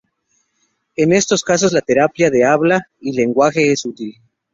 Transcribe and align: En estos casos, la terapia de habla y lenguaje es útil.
En 0.95 1.13
estos 1.13 1.43
casos, 1.43 1.73
la 1.73 1.81
terapia 1.81 2.31
de 2.31 2.43
habla 2.43 2.87
y 2.99 3.11
lenguaje 3.11 3.71
es 3.71 3.85
útil. 3.85 4.15